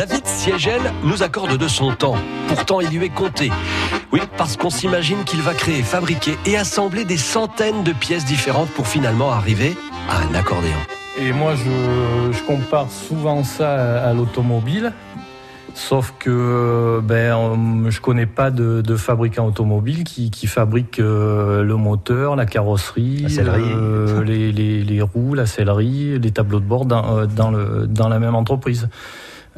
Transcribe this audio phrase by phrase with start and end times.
[0.00, 2.14] David Siegel nous accorde de son temps.
[2.48, 3.50] Pourtant, il lui est compté.
[4.12, 8.70] Oui, parce qu'on s'imagine qu'il va créer, fabriquer et assembler des centaines de pièces différentes
[8.70, 9.76] pour finalement arriver
[10.08, 10.78] à un accordéon.
[11.20, 14.94] Et moi, je, je compare souvent ça à l'automobile.
[15.74, 21.76] Sauf que ben, je connais pas de, de fabricant automobile qui, qui fabrique euh, le
[21.76, 27.18] moteur, la carrosserie, euh, les, les, les, roues, la sellerie, les tableaux de bord dans,
[27.18, 28.88] euh, dans, le, dans la même entreprise.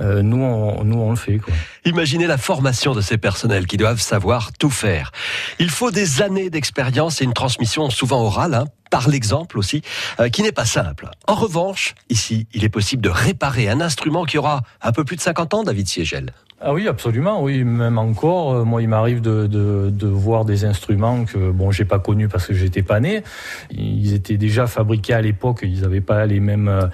[0.00, 1.38] Euh, nous, on, nous, le fait.
[1.38, 1.54] Quoi.
[1.84, 5.12] Imaginez la formation de ces personnels qui doivent savoir tout faire.
[5.58, 9.82] Il faut des années d'expérience et une transmission souvent orale, hein, par l'exemple aussi,
[10.20, 11.10] euh, qui n'est pas simple.
[11.26, 15.16] En revanche, ici, il est possible de réparer un instrument qui aura un peu plus
[15.16, 16.32] de 50 ans, David Siegel.
[16.64, 18.52] Ah oui, absolument, oui, même encore.
[18.52, 22.28] Euh, moi, il m'arrive de, de, de, voir des instruments que bon, j'ai pas connus
[22.28, 23.24] parce que j'étais pas né.
[23.72, 25.58] Ils étaient déjà fabriqués à l'époque.
[25.64, 26.86] Ils n'avaient pas les mêmes euh,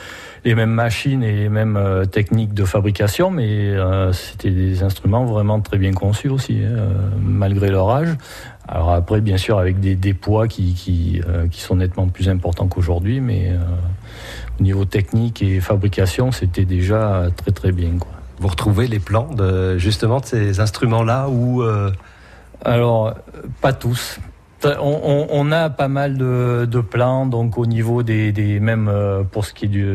[0.47, 5.27] les mêmes machines et les mêmes euh, techniques de fabrication, mais euh, c'était des instruments
[5.27, 6.89] vraiment très bien conçus aussi, hein,
[7.21, 8.17] malgré leur âge.
[8.67, 12.69] Alors après, bien sûr, avec des, des poids qui qui, qui sont nettement plus importants
[12.69, 13.53] qu'aujourd'hui, mais
[14.59, 19.29] au niveau technique et fabrication, c'était déjà très très bien, quoi vous retrouvez les plans
[19.33, 21.91] de justement de ces instruments-là ou euh...
[22.65, 23.15] Alors,
[23.61, 24.19] pas tous.
[24.65, 29.45] On, a pas mal de, de, plans, donc au niveau des, des même euh, pour
[29.45, 29.87] ce qui est du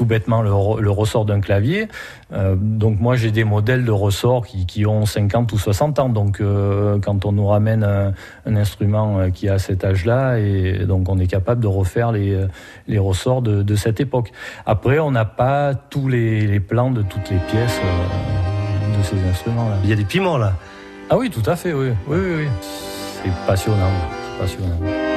[0.00, 1.86] tout bêtement le, le ressort d'un clavier.
[2.32, 6.08] Euh, donc moi j'ai des modèles de ressorts qui, qui, ont 50 ou 60 ans.
[6.08, 8.14] Donc euh, quand on nous ramène un,
[8.46, 12.46] un, instrument euh, qui a cet âge-là, et donc on est capable de refaire les,
[12.88, 14.32] les ressorts de, de cette époque.
[14.64, 19.22] Après on n'a pas tous les, les, plans de toutes les pièces euh, de ces
[19.28, 19.76] instruments-là.
[19.84, 20.54] Il y a des piments là.
[21.10, 22.34] Ah oui, tout à fait, oui, oui, oui.
[22.38, 22.48] oui
[23.22, 23.92] c'est passionnant.
[24.24, 25.09] C'est passionnant.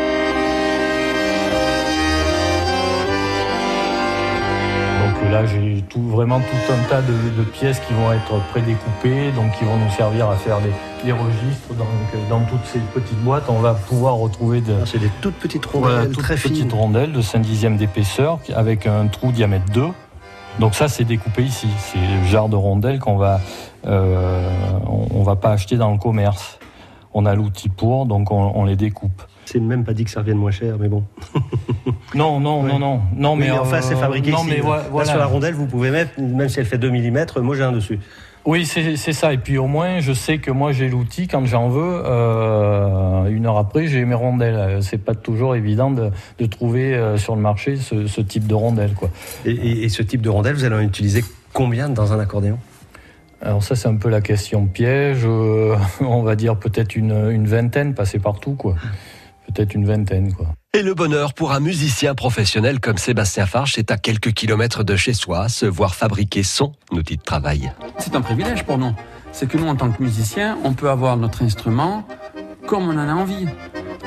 [5.33, 9.51] Là, j'ai tout, vraiment tout un tas de, de, pièces qui vont être prédécoupées, donc
[9.57, 11.73] qui vont nous servir à faire les, registres.
[11.77, 11.87] Donc,
[12.29, 15.65] dans toutes ces petites boîtes, on va pouvoir retrouver de, ah, c'est des toutes petites
[15.65, 16.73] rondelles, voilà, toutes très petites fines.
[16.73, 19.87] rondelles de 5 dixièmes d'épaisseur avec un trou diamètre 2.
[20.59, 21.67] Donc ça, c'est découpé ici.
[21.79, 23.41] C'est le genre de rondelles qu'on va,
[23.85, 24.49] euh,
[24.87, 26.59] on, on va pas acheter dans le commerce
[27.13, 29.21] on a l'outil pour, donc on, on, les découpe.
[29.45, 31.03] C'est même pas dit que ça revienne moins cher, mais bon.
[32.15, 32.69] non, non, ouais.
[32.69, 34.47] non, non, non, mais, mais enfin, c'est fabriqué non, ici.
[34.49, 34.83] Mais voilà.
[34.95, 37.63] Là, sur la rondelle, vous pouvez mettre, même si elle fait 2 mm, moi j'ai
[37.63, 37.99] un dessus.
[38.45, 39.31] Oui, c'est ça.
[39.31, 42.01] Et puis au moins, je sais que moi j'ai l'outil quand j'en veux.
[42.05, 44.79] Euh, une heure après, j'ai mes rondelles.
[44.81, 46.09] C'est pas toujours évident de,
[46.39, 49.09] de trouver euh, sur le marché ce, ce, type de rondelle, quoi.
[49.45, 52.57] Et, et, et ce type de rondelle, vous allez en utiliser combien dans un accordéon?
[53.43, 57.45] Alors ça c'est un peu la question piège, euh, on va dire peut-être une, une,
[57.45, 58.75] vingtaine passée partout quoi.
[59.47, 60.47] Peut-être une vingtaine quoi.
[60.73, 64.95] Et le bonheur pour un musicien professionnel comme Sébastien Farge, c'est à quelques kilomètres de
[64.95, 67.71] chez soi, se voir fabriquer son outil de travail.
[67.99, 68.93] C'est un privilège pour nous.
[69.31, 72.07] C'est que nous en tant que musiciens, on peut avoir notre instrument
[72.65, 73.47] comme on en a envie.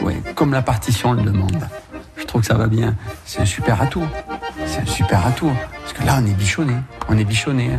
[0.03, 1.69] Oui, comme la partition le demande.
[2.17, 2.97] Je trouve que ça va bien.
[3.25, 4.07] C'est un super atout.
[4.65, 5.53] C'est un super atout.
[5.83, 6.75] Parce que là on est bichonné.
[7.09, 7.79] On est bichonné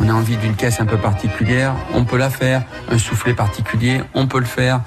[0.00, 2.62] on a envie d'une caisse un peu particulière, on peut la faire.
[2.90, 4.80] Un soufflet particulier, on peut le faire.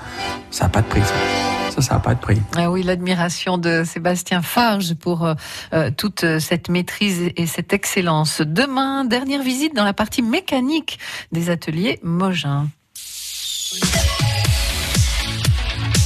[0.49, 1.42] Ça n'a pas de prix, ça.
[1.73, 2.39] Ça, ça n'a pas de prix.
[2.55, 8.41] Ah oui, l'admiration de Sébastien Farge pour euh, toute cette maîtrise et cette excellence.
[8.41, 10.99] Demain, dernière visite dans la partie mécanique
[11.31, 12.67] des ateliers Mogin.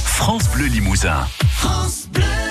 [0.04, 1.26] France Bleu Limousin.
[1.50, 2.47] France Bleu.